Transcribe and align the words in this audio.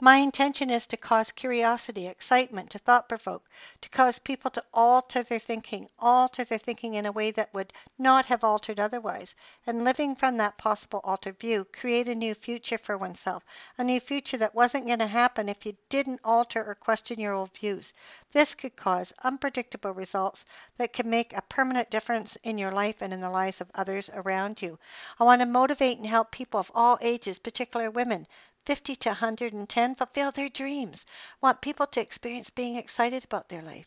My 0.00 0.18
intention 0.18 0.70
is 0.70 0.86
to 0.86 0.96
cause 0.96 1.32
curiosity, 1.32 2.06
excitement, 2.06 2.70
to 2.70 2.78
thought 2.78 3.08
provoke, 3.08 3.50
to 3.80 3.88
cause 3.88 4.20
people 4.20 4.48
to 4.52 4.64
alter 4.72 5.24
their 5.24 5.40
thinking, 5.40 5.88
alter 5.98 6.44
their 6.44 6.58
thinking 6.58 6.94
in 6.94 7.04
a 7.04 7.10
way 7.10 7.32
that 7.32 7.52
would 7.52 7.72
not 7.98 8.26
have 8.26 8.44
altered 8.44 8.78
otherwise, 8.78 9.34
and 9.66 9.82
living 9.82 10.14
from 10.14 10.36
that 10.36 10.56
possible 10.56 11.00
altered 11.02 11.40
view, 11.40 11.66
create 11.72 12.06
a 12.06 12.14
new 12.14 12.32
future 12.36 12.78
for 12.78 12.96
oneself, 12.96 13.44
a 13.76 13.82
new 13.82 13.98
future 13.98 14.36
that 14.36 14.54
wasn't 14.54 14.86
going 14.86 15.00
to 15.00 15.06
happen 15.08 15.48
if 15.48 15.66
you 15.66 15.76
didn't 15.88 16.20
alter 16.22 16.64
or 16.64 16.76
question 16.76 17.18
your 17.18 17.32
old 17.32 17.52
views. 17.56 17.92
This 18.30 18.54
could 18.54 18.76
cause 18.76 19.12
unpredictable 19.24 19.94
results 19.94 20.46
that 20.76 20.92
can 20.92 21.10
make 21.10 21.32
a 21.32 21.42
permanent 21.42 21.90
difference 21.90 22.36
in 22.44 22.56
your 22.56 22.70
life 22.70 23.02
and 23.02 23.12
in 23.12 23.20
the 23.20 23.30
lives 23.30 23.60
of 23.60 23.68
others 23.74 24.10
around 24.14 24.62
you. 24.62 24.78
I 25.18 25.24
want 25.24 25.40
to 25.40 25.46
motivate 25.46 25.98
and 25.98 26.06
help 26.06 26.30
people 26.30 26.60
of 26.60 26.70
all 26.72 26.98
ages, 27.00 27.40
particularly 27.40 27.88
women, 27.88 28.28
50 28.68 28.96
to 28.96 29.08
110 29.08 29.94
fulfill 29.94 30.30
their 30.30 30.50
dreams. 30.50 31.06
Want 31.40 31.62
people 31.62 31.86
to 31.86 32.02
experience 32.02 32.50
being 32.50 32.76
excited 32.76 33.24
about 33.24 33.48
their 33.48 33.62
life. 33.62 33.86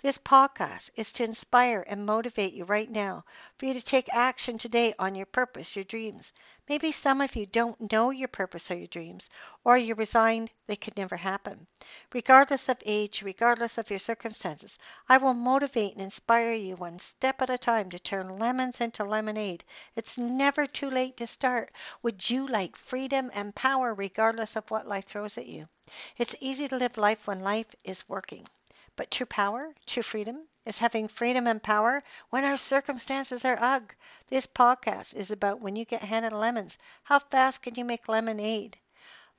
This 0.00 0.18
podcast 0.18 0.90
is 0.96 1.12
to 1.12 1.24
inspire 1.24 1.84
and 1.86 2.06
motivate 2.06 2.52
you 2.52 2.64
right 2.64 2.90
now 2.90 3.24
for 3.58 3.66
you 3.66 3.74
to 3.74 3.80
take 3.80 4.12
action 4.12 4.58
today 4.58 4.94
on 4.98 5.14
your 5.14 5.26
purpose, 5.26 5.76
your 5.76 5.84
dreams. 5.84 6.32
Maybe 6.68 6.92
some 6.92 7.20
of 7.20 7.34
you 7.36 7.46
don't 7.46 7.92
know 7.92 8.10
your 8.10 8.28
purpose 8.28 8.70
or 8.70 8.76
your 8.76 8.86
dreams, 8.86 9.28
or 9.64 9.76
you're 9.76 9.96
resigned 9.96 10.50
they 10.66 10.76
could 10.76 10.96
never 10.96 11.16
happen. 11.16 11.66
Regardless 12.12 12.68
of 12.68 12.82
age, 12.86 13.22
regardless 13.22 13.78
of 13.78 13.90
your 13.90 13.98
circumstances, 13.98 14.78
I 15.08 15.18
will 15.18 15.34
motivate 15.34 15.94
and 15.94 16.02
inspire 16.02 16.52
you 16.52 16.76
one 16.76 16.98
step 16.98 17.42
at 17.42 17.50
a 17.50 17.58
time 17.58 17.90
to 17.90 17.98
turn 17.98 18.38
lemons 18.38 18.80
into 18.80 19.04
lemonade. 19.04 19.64
It's 19.96 20.16
never 20.16 20.66
too 20.66 20.90
late 20.90 21.16
to 21.16 21.26
start. 21.26 21.72
Would 22.02 22.30
you 22.30 22.46
like 22.46 22.76
freedom 22.76 23.30
and 23.34 23.54
power 23.54 23.92
regardless 23.94 24.56
of 24.56 24.70
what 24.70 24.86
life 24.86 25.06
throws 25.06 25.36
at 25.38 25.46
you? 25.46 25.66
It's 26.16 26.36
easy 26.40 26.68
to 26.68 26.76
live 26.76 26.96
life 26.96 27.26
when 27.26 27.40
life 27.40 27.74
is 27.84 28.08
working. 28.08 28.46
But 28.96 29.10
true 29.10 29.26
power, 29.26 29.74
true 29.86 30.02
freedom, 30.02 30.48
is 30.64 30.78
having 30.78 31.08
freedom 31.08 31.46
and 31.46 31.62
power 31.62 32.02
when 32.30 32.44
our 32.44 32.56
circumstances 32.56 33.44
are 33.44 33.58
ugh. 33.60 33.94
This 34.28 34.46
podcast 34.46 35.14
is 35.14 35.30
about 35.30 35.60
when 35.60 35.76
you 35.76 35.84
get 35.84 36.02
handed 36.02 36.32
lemons, 36.32 36.78
how 37.04 37.18
fast 37.18 37.62
can 37.62 37.74
you 37.74 37.84
make 37.84 38.08
lemonade? 38.08 38.78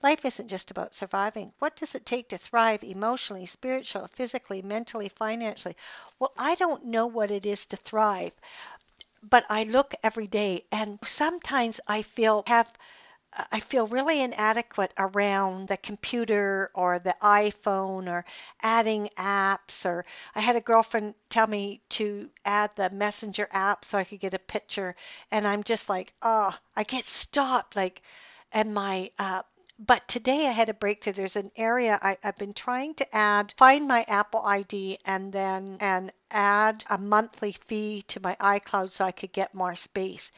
Life 0.03 0.25
isn't 0.25 0.49
just 0.49 0.71
about 0.71 0.95
surviving. 0.95 1.53
What 1.59 1.75
does 1.75 1.95
it 1.95 2.05
take 2.05 2.29
to 2.29 2.37
thrive 2.37 2.83
emotionally, 2.83 3.47
spiritually, 3.47 4.09
physically, 4.13 4.61
mentally, 4.61 5.09
financially? 5.09 5.75
Well, 6.19 6.33
I 6.37 6.55
don't 6.55 6.85
know 6.85 7.07
what 7.07 7.31
it 7.31 7.45
is 7.45 7.65
to 7.67 7.77
thrive, 7.77 8.33
but 9.23 9.45
I 9.49 9.63
look 9.63 9.95
every 10.03 10.27
day 10.27 10.65
and 10.71 10.99
sometimes 11.03 11.81
I 11.87 12.03
feel 12.03 12.43
have 12.47 12.71
I 13.51 13.59
feel 13.59 13.87
really 13.87 14.21
inadequate 14.21 14.93
around 14.97 15.67
the 15.67 15.77
computer 15.77 16.71
or 16.73 16.99
the 16.99 17.15
iPhone 17.21 18.07
or 18.09 18.25
adding 18.61 19.09
apps. 19.17 19.85
Or 19.85 20.05
I 20.35 20.41
had 20.41 20.55
a 20.55 20.61
girlfriend 20.61 21.15
tell 21.29 21.47
me 21.47 21.81
to 21.89 22.29
add 22.45 22.71
the 22.75 22.89
Messenger 22.89 23.47
app 23.51 23.85
so 23.85 23.97
I 23.97 24.03
could 24.03 24.19
get 24.19 24.33
a 24.33 24.39
picture, 24.39 24.95
and 25.31 25.47
I'm 25.47 25.63
just 25.63 25.89
like, 25.89 26.13
oh, 26.21 26.55
I 26.75 26.83
get 26.83 27.05
stopped. 27.05 27.75
Like, 27.75 28.01
and 28.51 28.73
my 28.73 29.11
uh, 29.17 29.43
but 29.79 30.07
today 30.07 30.47
I 30.47 30.51
had 30.51 30.69
a 30.69 30.73
breakthrough. 30.73 31.13
There's 31.13 31.35
an 31.35 31.51
area 31.55 31.99
I, 32.01 32.17
have 32.21 32.37
been 32.37 32.53
trying 32.53 32.93
to 32.95 33.15
add, 33.15 33.53
find 33.57 33.87
my 33.87 34.03
Apple 34.07 34.41
ID 34.45 34.99
and 35.03 35.33
then 35.33 35.77
and 35.79 36.11
add 36.29 36.83
a 36.89 36.97
monthly 36.97 37.53
fee 37.53 38.03
to 38.09 38.21
my 38.21 38.35
iCloud 38.39 38.91
so 38.91 39.03
I 39.03 39.11
could 39.11 39.31
get 39.31 39.55
more 39.55 39.75
space. 39.75 40.31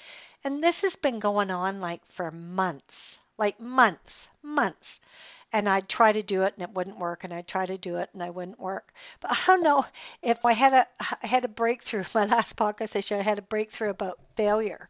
And 0.44 0.64
this 0.64 0.82
has 0.82 0.96
been 0.96 1.20
going 1.20 1.52
on 1.52 1.82
like 1.82 2.06
for 2.06 2.32
months, 2.32 3.20
like 3.38 3.60
months, 3.60 4.30
months. 4.42 5.00
And 5.52 5.68
I'd 5.68 5.90
try 5.90 6.12
to 6.12 6.24
do 6.24 6.44
it 6.44 6.54
and 6.56 6.64
it 6.64 6.74
wouldn't 6.74 7.00
work, 7.00 7.24
and 7.24 7.34
I'd 7.34 7.48
try 7.48 7.66
to 7.66 7.78
do 7.78 7.98
it 7.98 8.10
and 8.14 8.24
I 8.24 8.30
wouldn't 8.30 8.60
work. 8.60 8.94
But 9.20 9.32
I 9.32 9.38
don't 9.48 9.64
know 9.64 9.86
if 10.22 10.46
I 10.46 10.54
had 10.54 10.74
a 10.74 10.88
I 11.22 11.28
had 11.28 11.46
a 11.46 11.50
breakthrough. 11.50 12.04
My 12.16 12.26
last 12.26 12.58
podcast 12.58 12.96
I 12.96 13.02
showed 13.02 13.20
I 13.20 13.24
had 13.24 13.40
a 13.40 13.44
breakthrough 13.44 13.90
about 13.90 14.20
failure. 14.36 14.90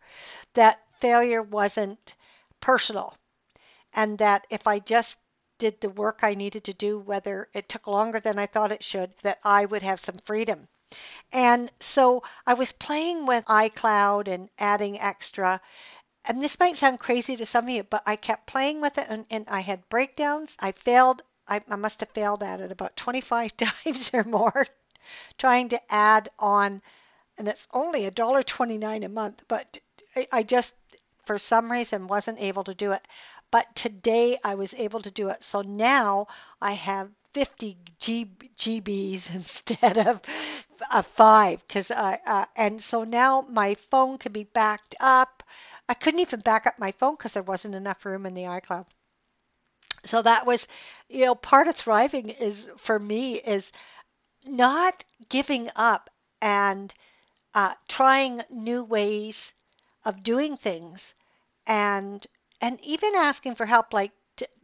That 0.53 0.81
failure 0.99 1.41
wasn't 1.41 2.15
personal, 2.61 3.15
and 3.95 4.19
that 4.19 4.45
if 4.51 4.67
I 4.67 4.79
just 4.79 5.19
did 5.57 5.81
the 5.81 5.89
work 5.89 6.19
I 6.23 6.35
needed 6.35 6.65
to 6.65 6.73
do, 6.73 6.99
whether 6.99 7.49
it 7.53 7.69
took 7.69 7.87
longer 7.87 8.19
than 8.19 8.37
I 8.37 8.45
thought 8.45 8.71
it 8.73 8.83
should, 8.83 9.17
that 9.23 9.39
I 9.43 9.65
would 9.65 9.83
have 9.83 9.99
some 9.99 10.19
freedom. 10.25 10.67
And 11.31 11.71
so 11.79 12.23
I 12.45 12.53
was 12.55 12.71
playing 12.73 13.25
with 13.25 13.45
iCloud 13.45 14.27
and 14.27 14.49
adding 14.59 14.99
extra. 14.99 15.61
And 16.25 16.41
this 16.43 16.59
might 16.59 16.77
sound 16.77 16.99
crazy 16.99 17.35
to 17.37 17.45
some 17.45 17.65
of 17.65 17.69
you, 17.71 17.83
but 17.83 18.03
I 18.05 18.15
kept 18.17 18.47
playing 18.47 18.81
with 18.81 18.97
it 18.97 19.07
and, 19.09 19.25
and 19.31 19.45
I 19.49 19.61
had 19.61 19.89
breakdowns. 19.89 20.57
I 20.59 20.71
failed. 20.73 21.21
I, 21.47 21.61
I 21.69 21.75
must 21.77 22.01
have 22.01 22.09
failed 22.11 22.43
at 22.43 22.61
it 22.61 22.71
about 22.71 22.95
25 22.97 23.57
times 23.57 24.11
or 24.13 24.23
more 24.23 24.67
trying 25.37 25.69
to 25.69 25.93
add 25.93 26.29
on. 26.39 26.81
And 27.37 27.47
it's 27.47 27.67
only 27.73 28.05
$1.29 28.05 29.05
a 29.05 29.09
month, 29.09 29.43
but 29.47 29.77
I, 30.15 30.27
I 30.31 30.43
just, 30.43 30.75
for 31.25 31.37
some 31.37 31.71
reason, 31.71 32.07
wasn't 32.07 32.39
able 32.41 32.63
to 32.65 32.73
do 32.75 32.91
it. 32.93 33.07
But 33.51 33.75
today 33.75 34.37
I 34.43 34.55
was 34.55 34.73
able 34.75 35.01
to 35.01 35.11
do 35.11 35.29
it. 35.29 35.43
So 35.43 35.61
now 35.61 36.27
I 36.61 36.73
have 36.73 37.09
50 37.33 37.77
G- 37.99 38.31
GBs 38.57 39.29
instead 39.35 39.97
of 39.97 40.21
a 40.91 41.03
five 41.03 41.65
because 41.67 41.91
I 41.91 42.19
uh, 42.25 42.45
and 42.55 42.81
so 42.81 43.03
now 43.03 43.41
my 43.49 43.75
phone 43.75 44.17
can 44.17 44.31
be 44.31 44.43
backed 44.43 44.95
up. 44.99 45.43
I 45.89 45.93
couldn't 45.95 46.19
even 46.21 46.39
back 46.41 46.67
up 46.67 46.79
my 46.79 46.91
phone 46.93 47.15
because 47.15 47.33
there 47.33 47.43
wasn't 47.43 47.75
enough 47.75 48.05
room 48.05 48.25
in 48.25 48.33
the 48.33 48.43
iCloud. 48.43 48.85
So 50.05 50.21
that 50.21 50.45
was, 50.45 50.67
you 51.09 51.25
know, 51.25 51.35
part 51.35 51.67
of 51.67 51.75
thriving 51.75 52.29
is 52.29 52.69
for 52.77 52.97
me 52.97 53.35
is 53.41 53.71
not 54.45 55.05
giving 55.29 55.71
up 55.75 56.09
and 56.41 56.93
uh, 57.53 57.75
trying 57.87 58.43
new 58.49 58.83
ways 58.83 59.53
of 60.05 60.23
doing 60.23 60.57
things 60.57 61.15
and 61.67 62.25
and 62.65 62.83
even 62.83 63.13
asking 63.13 63.53
for 63.53 63.67
help 63.67 63.93
like 63.93 64.11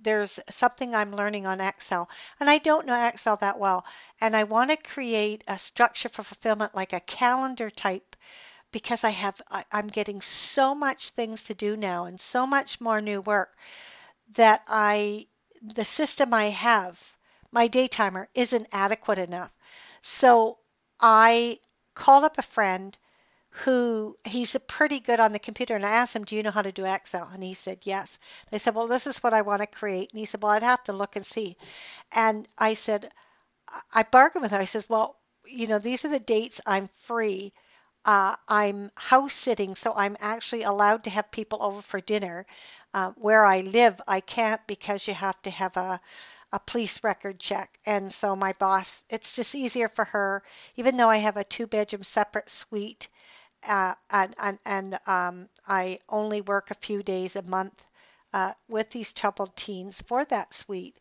there's 0.01 0.39
something 0.49 0.95
I'm 0.95 1.15
learning 1.15 1.45
on 1.45 1.61
Excel, 1.61 2.09
and 2.39 2.49
I 2.49 2.57
don't 2.57 2.87
know 2.87 3.07
Excel 3.07 3.37
that 3.37 3.59
well, 3.59 3.85
and 4.19 4.35
I 4.35 4.43
want 4.45 4.71
to 4.71 4.75
create 4.75 5.43
a 5.47 5.59
structure 5.59 6.09
for 6.09 6.23
fulfillment 6.23 6.73
like 6.73 6.93
a 6.93 6.99
calendar 6.99 7.69
type 7.69 8.15
because 8.71 9.03
I 9.03 9.11
have 9.11 9.39
I, 9.51 9.65
I'm 9.71 9.85
getting 9.85 10.19
so 10.19 10.73
much 10.73 11.11
things 11.11 11.43
to 11.43 11.53
do 11.53 11.77
now 11.77 12.05
and 12.05 12.19
so 12.19 12.47
much 12.47 12.81
more 12.81 13.01
new 13.01 13.21
work 13.21 13.55
that 14.33 14.63
I 14.67 15.27
the 15.61 15.85
system 15.85 16.33
I 16.33 16.45
have, 16.45 16.99
my 17.51 17.67
day 17.67 17.87
timer 17.87 18.29
isn't 18.33 18.65
adequate 18.71 19.19
enough. 19.19 19.55
So 20.01 20.57
I 20.99 21.59
called 21.93 22.23
up 22.23 22.39
a 22.39 22.41
friend 22.55 22.97
who 23.51 24.17
he's 24.25 24.55
a 24.55 24.59
pretty 24.59 24.99
good 24.99 25.19
on 25.19 25.33
the 25.33 25.39
computer 25.39 25.75
and 25.75 25.85
I 25.85 25.91
asked 25.91 26.15
him, 26.15 26.25
Do 26.25 26.35
you 26.35 26.43
know 26.43 26.51
how 26.51 26.61
to 26.61 26.71
do 26.71 26.85
Excel? 26.85 27.29
And 27.33 27.43
he 27.43 27.53
said, 27.53 27.79
Yes. 27.83 28.17
I 28.51 28.57
said, 28.57 28.75
Well, 28.75 28.87
this 28.87 29.07
is 29.07 29.21
what 29.23 29.33
I 29.33 29.41
want 29.41 29.61
to 29.61 29.67
create. 29.67 30.11
And 30.11 30.19
he 30.19 30.25
said, 30.25 30.41
Well, 30.41 30.51
I'd 30.53 30.63
have 30.63 30.83
to 30.85 30.93
look 30.93 31.15
and 31.15 31.25
see. 31.25 31.57
And 32.11 32.47
I 32.57 32.73
said, 32.73 33.11
I 33.93 34.03
bargained 34.03 34.43
with 34.43 34.51
him. 34.51 34.61
I 34.61 34.65
says, 34.65 34.87
Well, 34.89 35.17
you 35.45 35.67
know, 35.67 35.79
these 35.79 36.05
are 36.05 36.09
the 36.09 36.19
dates 36.19 36.61
I'm 36.65 36.87
free. 37.03 37.53
Uh, 38.05 38.35
I'm 38.47 38.91
house 38.95 39.33
sitting, 39.33 39.75
so 39.75 39.93
I'm 39.95 40.17
actually 40.19 40.63
allowed 40.63 41.03
to 41.05 41.09
have 41.09 41.31
people 41.31 41.61
over 41.61 41.81
for 41.81 41.99
dinner. 42.01 42.45
Uh, 42.93 43.11
where 43.11 43.45
I 43.45 43.61
live, 43.61 44.01
I 44.07 44.21
can't 44.21 44.61
because 44.67 45.07
you 45.07 45.13
have 45.13 45.41
to 45.43 45.51
have 45.51 45.77
a 45.77 45.99
a 46.53 46.59
police 46.59 47.03
record 47.03 47.39
check. 47.39 47.77
And 47.85 48.11
so 48.11 48.35
my 48.35 48.53
boss, 48.53 49.05
it's 49.09 49.35
just 49.35 49.55
easier 49.55 49.89
for 49.89 50.05
her, 50.05 50.43
even 50.75 50.97
though 50.97 51.09
I 51.09 51.17
have 51.17 51.37
a 51.37 51.43
two 51.43 51.67
bedroom 51.67 52.03
separate 52.03 52.49
suite 52.49 53.07
uh, 53.67 53.95
and, 54.09 54.35
and, 54.39 54.59
and 54.65 54.99
um, 55.07 55.49
I 55.67 55.99
only 56.09 56.41
work 56.41 56.71
a 56.71 56.75
few 56.75 57.03
days 57.03 57.35
a 57.35 57.41
month 57.43 57.83
uh, 58.33 58.53
with 58.67 58.89
these 58.91 59.13
troubled 59.13 59.55
teens 59.55 60.01
for 60.07 60.25
that 60.25 60.53
suite. 60.53 60.97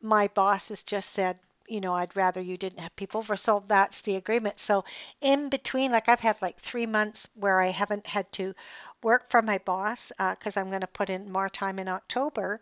My 0.00 0.28
boss 0.28 0.68
has 0.68 0.82
just 0.82 1.10
said, 1.10 1.38
you 1.66 1.80
know, 1.80 1.94
I'd 1.94 2.14
rather 2.16 2.40
you 2.42 2.56
didn't 2.58 2.80
have 2.80 2.94
people 2.96 3.18
over. 3.18 3.36
So 3.36 3.64
that's 3.66 4.02
the 4.02 4.16
agreement. 4.16 4.60
So 4.60 4.84
in 5.22 5.48
between, 5.48 5.92
like 5.92 6.08
I've 6.08 6.20
had 6.20 6.40
like 6.42 6.58
three 6.60 6.86
months 6.86 7.26
where 7.34 7.60
I 7.60 7.68
haven't 7.70 8.06
had 8.06 8.30
to 8.32 8.54
work 9.02 9.30
for 9.30 9.40
my 9.42 9.58
boss 9.58 10.12
because 10.18 10.56
uh, 10.56 10.60
I'm 10.60 10.68
going 10.68 10.80
to 10.82 10.86
put 10.86 11.10
in 11.10 11.32
more 11.32 11.48
time 11.48 11.78
in 11.78 11.88
October. 11.88 12.60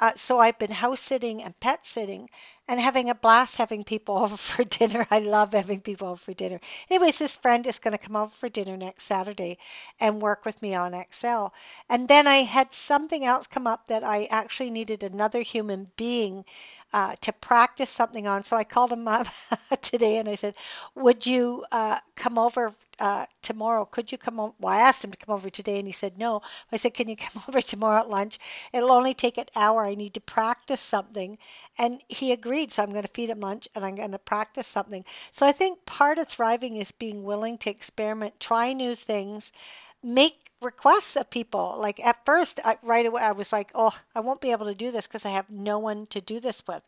Uh, 0.00 0.12
so 0.16 0.40
I've 0.40 0.58
been 0.58 0.70
house 0.72 1.00
sitting 1.00 1.42
and 1.44 1.58
pet 1.60 1.86
sitting 1.86 2.28
and 2.66 2.80
having 2.80 3.10
a 3.10 3.14
blast 3.14 3.56
having 3.56 3.84
people 3.84 4.18
over 4.24 4.36
for 4.36 4.64
dinner. 4.64 5.06
I 5.10 5.20
love 5.20 5.52
having 5.52 5.80
people 5.80 6.08
over 6.08 6.16
for 6.16 6.34
dinner. 6.34 6.58
Anyways, 6.90 7.18
this 7.18 7.36
friend 7.36 7.66
is 7.66 7.78
going 7.78 7.92
to 7.92 7.98
come 8.04 8.16
over 8.16 8.32
for 8.34 8.48
dinner 8.48 8.76
next 8.76 9.04
Saturday 9.04 9.58
and 10.00 10.22
work 10.22 10.44
with 10.44 10.62
me 10.62 10.74
on 10.74 10.94
Excel. 10.94 11.52
And 11.88 12.08
then 12.08 12.26
I 12.26 12.38
had 12.38 12.72
something 12.72 13.24
else 13.24 13.46
come 13.46 13.66
up 13.66 13.86
that 13.88 14.02
I 14.02 14.24
actually 14.24 14.70
needed 14.70 15.04
another 15.04 15.42
human 15.42 15.90
being 15.96 16.44
uh, 16.92 17.14
to 17.20 17.32
practice 17.32 17.90
something 17.90 18.26
on. 18.26 18.42
So 18.42 18.56
I 18.56 18.64
called 18.64 18.92
him 18.92 19.06
up 19.08 19.26
today 19.80 20.18
and 20.18 20.28
I 20.28 20.34
said, 20.34 20.54
Would 20.94 21.26
you 21.26 21.64
uh, 21.70 21.98
come 22.16 22.38
over 22.38 22.74
uh, 22.98 23.26
tomorrow? 23.42 23.84
Could 23.84 24.12
you 24.12 24.18
come 24.18 24.40
over? 24.40 24.52
Well, 24.60 24.74
I 24.74 24.80
asked 24.80 25.04
him 25.04 25.12
to 25.12 25.16
come 25.16 25.34
over 25.34 25.50
today 25.50 25.78
and 25.78 25.86
he 25.86 25.92
said 25.92 26.18
no. 26.18 26.42
I 26.72 26.76
said, 26.76 26.94
Can 26.94 27.08
you 27.08 27.16
come 27.16 27.42
over 27.48 27.60
tomorrow 27.60 28.00
at 28.00 28.10
lunch? 28.10 28.38
It'll 28.72 28.92
only 28.92 29.14
take 29.14 29.38
an 29.38 29.46
hour. 29.56 29.84
I 29.84 29.94
need 29.94 30.14
to 30.14 30.20
practice 30.20 30.80
something. 30.80 31.38
And 31.78 32.02
he 32.08 32.32
agreed. 32.32 32.72
So 32.72 32.82
I'm 32.82 32.90
going 32.90 33.02
to 33.02 33.08
feed 33.08 33.30
him 33.30 33.40
lunch 33.40 33.68
and 33.74 33.84
I'm 33.84 33.94
going 33.94 34.12
to 34.12 34.18
practice 34.18 34.66
something. 34.66 35.04
So 35.30 35.46
I 35.46 35.52
think 35.52 35.84
part 35.86 36.18
of 36.18 36.28
thriving 36.28 36.76
is 36.76 36.92
being 36.92 37.22
willing 37.22 37.58
to 37.58 37.70
experiment, 37.70 38.38
try 38.40 38.72
new 38.72 38.94
things, 38.94 39.52
make 40.02 40.50
requests 40.60 41.16
of 41.16 41.30
people. 41.30 41.76
Like 41.78 42.00
at 42.04 42.24
first, 42.24 42.60
I, 42.64 42.78
right 42.82 43.06
away, 43.06 43.22
I 43.22 43.32
was 43.32 43.52
like, 43.52 43.70
oh, 43.74 43.96
I 44.14 44.20
won't 44.20 44.40
be 44.40 44.52
able 44.52 44.66
to 44.66 44.74
do 44.74 44.90
this 44.90 45.06
because 45.06 45.26
I 45.26 45.30
have 45.30 45.50
no 45.50 45.78
one 45.78 46.06
to 46.08 46.20
do 46.20 46.40
this 46.40 46.62
with. 46.66 46.82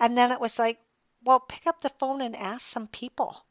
And 0.00 0.16
then 0.16 0.32
it 0.32 0.40
was 0.40 0.58
like, 0.58 0.78
well, 1.24 1.40
pick 1.40 1.66
up 1.66 1.80
the 1.80 1.90
phone 1.90 2.20
and 2.20 2.34
ask 2.34 2.66
some 2.66 2.88
people. 2.88 3.44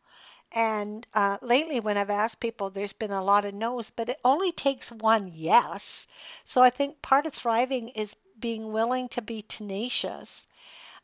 And 0.51 1.07
uh, 1.13 1.37
lately, 1.41 1.79
when 1.79 1.97
I've 1.97 2.09
asked 2.09 2.41
people, 2.41 2.69
there's 2.69 2.91
been 2.93 3.11
a 3.11 3.23
lot 3.23 3.45
of 3.45 3.53
no's, 3.53 3.91
but 3.91 4.09
it 4.09 4.19
only 4.25 4.51
takes 4.51 4.91
one 4.91 5.31
yes. 5.33 6.07
So 6.43 6.61
I 6.61 6.69
think 6.69 7.01
part 7.01 7.25
of 7.25 7.33
thriving 7.33 7.89
is 7.89 8.15
being 8.37 8.73
willing 8.73 9.07
to 9.09 9.21
be 9.21 9.43
tenacious, 9.43 10.47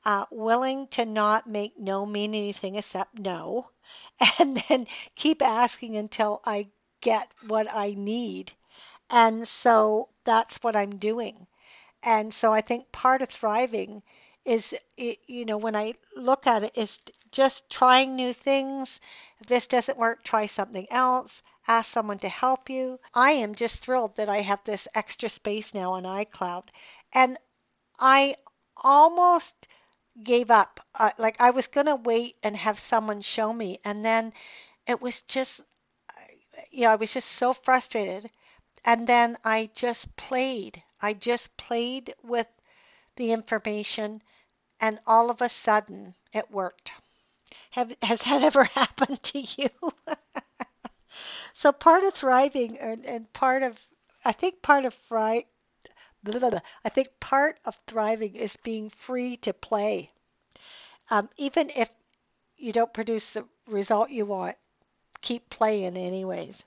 uh, 0.04 0.26
willing 0.32 0.88
to 0.90 1.06
not 1.06 1.48
make 1.48 1.78
no 1.80 2.06
mean 2.06 2.36
anything 2.36 2.76
except 2.76 3.18
no, 3.18 3.70
and 4.40 4.62
then 4.68 4.88
keep 5.16 5.42
asking 5.42 5.96
until 5.96 6.42
I 6.44 6.68
get 7.08 7.32
what 7.48 7.74
I 7.74 7.94
need. 7.96 8.52
And 9.10 9.48
so 9.48 10.10
that's 10.26 10.58
what 10.62 10.76
I'm 10.76 10.98
doing. 10.98 11.48
And 12.04 12.34
so 12.34 12.54
I 12.54 12.62
think 12.62 12.92
part 12.92 13.22
of 13.22 13.30
thriving 13.30 14.04
is, 14.44 14.76
you 14.98 15.46
know, 15.46 15.58
when 15.58 15.76
I 15.76 15.94
look 16.16 16.48
at 16.48 16.64
it, 16.64 16.78
is 16.78 17.00
just 17.32 17.70
trying 17.70 18.16
new 18.16 18.34
things. 18.34 19.00
If 19.40 19.48
this 19.48 19.68
doesn't 19.68 19.98
work, 19.98 20.24
try 20.24 20.48
something 20.48 20.88
else. 20.92 21.44
Ask 21.68 21.92
someone 21.92 22.20
to 22.20 22.30
help 22.30 22.70
you. 22.70 23.00
I 23.14 23.32
am 23.44 23.56
just 23.56 23.80
thrilled 23.80 24.18
that 24.18 24.30
I 24.30 24.42
have 24.42 24.64
this 24.66 24.88
extra 24.94 25.30
space 25.30 25.74
now 25.74 25.94
on 25.94 26.04
iCloud. 26.04 26.64
And 27.14 27.38
I 28.00 28.36
almost 28.76 29.68
gave 30.22 30.52
up. 30.52 30.82
Uh, 30.94 31.12
like 31.18 31.40
I 31.40 31.52
was 31.52 31.68
going 31.68 31.88
to 31.88 31.96
wait 31.96 32.36
and 32.44 32.56
have 32.58 32.80
someone 32.80 33.22
show 33.22 33.54
me. 33.54 33.80
And 33.86 34.04
then 34.04 34.34
it 34.88 35.02
was 35.02 35.22
just 35.22 35.62
you 36.72 36.82
know, 36.84 36.92
I 36.92 36.96
was 36.96 37.14
just 37.14 37.30
so 37.30 37.54
frustrated. 37.54 38.30
And 38.86 39.06
then 39.08 39.38
I 39.44 39.70
just 39.74 40.16
played. 40.16 40.82
I 41.02 41.14
just 41.14 41.58
played 41.58 42.16
with 42.24 42.48
the 43.18 43.32
information, 43.32 44.22
and 44.80 45.00
all 45.06 45.30
of 45.30 45.42
a 45.42 45.50
sudden 45.50 46.16
it 46.34 46.50
worked. 46.52 46.94
Have, 47.72 47.96
has 48.02 48.22
that 48.22 48.44
ever 48.50 48.64
happened 48.64 49.22
to 49.24 49.40
you? 49.40 49.70
so 51.54 51.72
part 51.72 52.04
of 52.04 52.14
thriving 52.14 52.78
and, 52.80 53.06
and, 53.06 53.34
part 53.34 53.64
of, 53.64 53.80
I 54.24 54.32
think 54.32 54.62
part 54.62 54.86
of 54.86 54.94
fry, 54.94 55.46
blah, 56.24 56.40
blah, 56.40 56.50
blah, 56.50 56.60
I 56.86 56.90
think 56.90 57.10
part 57.20 57.60
of 57.66 57.80
thriving 57.88 58.36
is 58.36 58.58
being 58.58 58.90
free 58.90 59.38
to 59.38 59.54
play. 59.54 60.12
Um, 61.10 61.30
even 61.38 61.72
if 61.76 61.90
you 62.58 62.72
don't 62.72 62.94
produce 62.94 63.34
the 63.34 63.46
result 63.68 64.10
you 64.10 64.26
want, 64.26 64.58
keep 65.22 65.50
playing 65.50 65.98
anyways. 65.98 66.66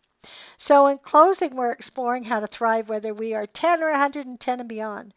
So 0.57 0.89
in 0.89 0.99
closing, 0.99 1.57
we're 1.57 1.73
exploring 1.73 2.25
how 2.25 2.41
to 2.41 2.47
thrive 2.47 2.89
whether 2.89 3.15
we 3.15 3.35
are 3.35 3.47
10 3.47 3.83
or 3.83 3.91
110 3.91 4.61
and 4.61 4.69
beyond. 4.69 5.15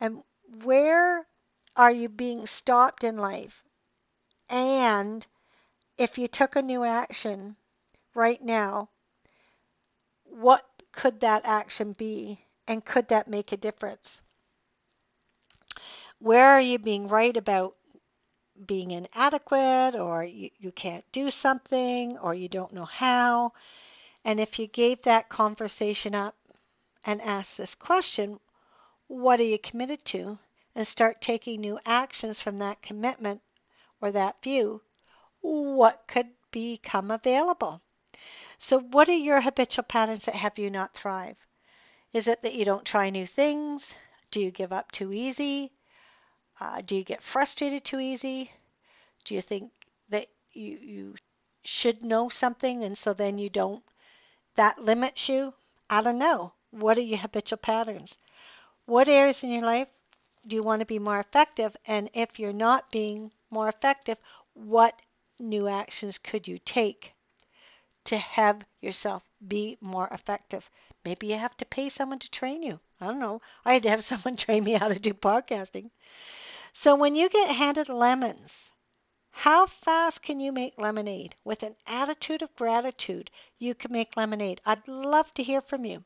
And 0.00 0.22
where 0.64 1.26
are 1.76 1.90
you 1.90 2.08
being 2.08 2.46
stopped 2.46 3.04
in 3.04 3.16
life? 3.16 3.64
And 4.50 5.26
if 5.96 6.18
you 6.18 6.28
took 6.28 6.56
a 6.56 6.62
new 6.62 6.84
action 6.84 7.56
right 8.14 8.42
now, 8.42 8.90
what 10.24 10.66
could 10.92 11.20
that 11.20 11.46
action 11.46 11.92
be? 11.92 12.44
And 12.68 12.84
could 12.84 13.08
that 13.08 13.28
make 13.28 13.52
a 13.52 13.56
difference? 13.56 14.20
Where 16.18 16.50
are 16.50 16.60
you 16.60 16.78
being 16.78 17.08
right 17.08 17.36
about 17.36 17.76
being 18.66 18.90
inadequate 18.90 19.94
or 19.94 20.24
you, 20.24 20.50
you 20.58 20.72
can't 20.72 21.04
do 21.12 21.30
something 21.30 22.18
or 22.18 22.34
you 22.34 22.48
don't 22.48 22.72
know 22.72 22.84
how. 22.84 23.52
And 24.24 24.38
if 24.40 24.58
you 24.58 24.66
gave 24.66 25.02
that 25.02 25.28
conversation 25.28 26.14
up 26.14 26.36
and 27.04 27.20
asked 27.22 27.58
this 27.58 27.74
question, 27.74 28.38
what 29.08 29.40
are 29.40 29.44
you 29.44 29.58
committed 29.58 30.04
to? 30.06 30.38
And 30.74 30.86
start 30.86 31.20
taking 31.20 31.60
new 31.60 31.78
actions 31.84 32.40
from 32.40 32.58
that 32.58 32.80
commitment 32.80 33.42
or 34.00 34.10
that 34.12 34.42
view, 34.42 34.80
what 35.40 36.06
could 36.06 36.28
become 36.50 37.10
available? 37.10 37.82
So, 38.58 38.78
what 38.78 39.08
are 39.08 39.12
your 39.12 39.40
habitual 39.40 39.84
patterns 39.84 40.24
that 40.24 40.34
have 40.34 40.58
you 40.58 40.70
not 40.70 40.94
thrive? 40.94 41.36
Is 42.12 42.28
it 42.28 42.42
that 42.42 42.54
you 42.54 42.64
don't 42.64 42.86
try 42.86 43.10
new 43.10 43.26
things? 43.26 43.94
Do 44.30 44.40
you 44.40 44.50
give 44.50 44.72
up 44.72 44.92
too 44.92 45.12
easy? 45.12 45.72
Uh, 46.58 46.80
do 46.80 46.96
you 46.96 47.04
get 47.04 47.22
frustrated 47.22 47.84
too 47.84 48.00
easy? 48.00 48.50
Do 49.24 49.34
you 49.34 49.42
think 49.42 49.72
that 50.10 50.28
you, 50.52 50.78
you 50.78 51.16
should 51.64 52.02
know 52.02 52.28
something 52.30 52.84
and 52.84 52.96
so 52.98 53.14
then 53.14 53.38
you 53.38 53.50
don't? 53.50 53.84
That 54.56 54.78
limits 54.78 55.28
you? 55.28 55.54
I 55.90 56.02
don't 56.02 56.18
know. 56.18 56.54
What 56.70 56.98
are 56.98 57.02
your 57.02 57.18
habitual 57.18 57.58
patterns? 57.58 58.18
What 58.86 59.08
areas 59.08 59.44
in 59.44 59.50
your 59.50 59.62
life 59.64 59.88
do 60.46 60.56
you 60.56 60.62
want 60.62 60.80
to 60.80 60.86
be 60.86 60.98
more 60.98 61.20
effective? 61.20 61.76
And 61.86 62.10
if 62.14 62.38
you're 62.38 62.52
not 62.52 62.90
being 62.90 63.32
more 63.50 63.68
effective, 63.68 64.18
what 64.54 65.00
new 65.38 65.68
actions 65.68 66.18
could 66.18 66.48
you 66.48 66.58
take 66.58 67.14
to 68.04 68.16
have 68.18 68.64
yourself 68.80 69.24
be 69.46 69.76
more 69.80 70.08
effective? 70.12 70.70
Maybe 71.04 71.28
you 71.28 71.36
have 71.38 71.56
to 71.58 71.64
pay 71.66 71.88
someone 71.88 72.20
to 72.20 72.30
train 72.30 72.62
you. 72.62 72.80
I 73.00 73.06
don't 73.06 73.20
know. 73.20 73.42
I 73.64 73.74
had 73.74 73.82
to 73.84 73.90
have 73.90 74.04
someone 74.12 74.36
train 74.36 74.64
me 74.64 74.74
how 74.74 74.88
to 74.88 74.98
do 75.00 75.14
podcasting. 75.14 75.90
So 76.74 76.94
when 76.94 77.16
you 77.16 77.28
get 77.28 77.54
handed 77.54 77.90
lemons, 77.90 78.72
how 79.30 79.66
fast 79.66 80.22
can 80.22 80.40
you 80.40 80.52
make 80.52 80.80
lemonade? 80.80 81.36
With 81.44 81.62
an 81.62 81.76
attitude 81.86 82.40
of 82.40 82.56
gratitude, 82.56 83.30
you 83.58 83.74
can 83.74 83.92
make 83.92 84.16
lemonade. 84.16 84.62
I'd 84.64 84.88
love 84.88 85.34
to 85.34 85.42
hear 85.42 85.60
from 85.60 85.84
you. 85.84 86.02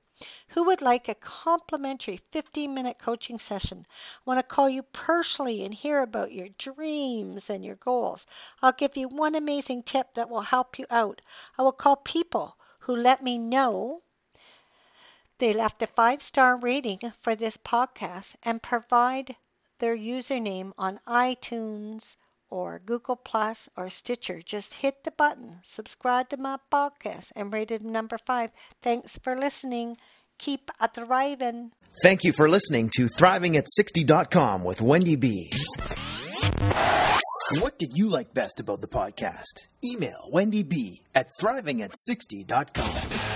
Who 0.48 0.64
would 0.64 0.82
like 0.82 1.08
a 1.08 1.14
complimentary 1.14 2.16
15 2.16 2.74
minute 2.74 2.98
coaching 2.98 3.38
session? 3.38 3.86
I 3.88 4.20
want 4.24 4.40
to 4.40 4.42
call 4.42 4.68
you 4.68 4.82
personally 4.82 5.64
and 5.64 5.72
hear 5.72 6.02
about 6.02 6.32
your 6.32 6.48
dreams 6.48 7.48
and 7.48 7.64
your 7.64 7.76
goals. 7.76 8.26
I'll 8.60 8.72
give 8.72 8.96
you 8.96 9.06
one 9.06 9.36
amazing 9.36 9.84
tip 9.84 10.14
that 10.14 10.28
will 10.28 10.40
help 10.40 10.80
you 10.80 10.86
out. 10.90 11.22
I 11.56 11.62
will 11.62 11.70
call 11.70 11.94
people 11.94 12.56
who 12.80 12.96
let 12.96 13.22
me 13.22 13.38
know 13.38 14.02
they 15.38 15.52
left 15.52 15.80
a 15.82 15.86
five 15.86 16.24
star 16.24 16.56
rating 16.56 17.12
for 17.20 17.36
this 17.36 17.56
podcast 17.56 18.34
and 18.42 18.60
provide 18.60 19.36
their 19.78 19.96
username 19.96 20.72
on 20.78 21.00
iTunes 21.06 22.16
or 22.50 22.80
Google 22.84 23.16
Plus 23.16 23.68
or 23.76 23.88
Stitcher. 23.88 24.40
Just 24.40 24.74
hit 24.74 25.04
the 25.04 25.10
button, 25.10 25.58
subscribe 25.62 26.28
to 26.30 26.36
my 26.36 26.58
podcast, 26.72 27.32
and 27.36 27.52
rate 27.52 27.70
it 27.70 27.82
number 27.82 28.18
five. 28.18 28.50
Thanks 28.82 29.18
for 29.18 29.36
listening. 29.36 29.96
Keep 30.38 30.70
a 30.80 30.88
thriving. 30.88 31.72
Thank 32.02 32.24
you 32.24 32.32
for 32.32 32.48
listening 32.48 32.90
to 32.96 33.06
ThrivingAt60.com 33.06 34.64
with 34.64 34.82
Wendy 34.82 35.16
B. 35.16 35.50
What 37.60 37.78
did 37.78 37.92
you 37.94 38.08
like 38.08 38.34
best 38.34 38.60
about 38.60 38.80
the 38.82 38.88
podcast? 38.88 39.68
Email 39.84 40.28
Wendy 40.30 40.62
B 40.62 41.02
at 41.14 41.28
ThrivingAt60.com. 41.40 43.35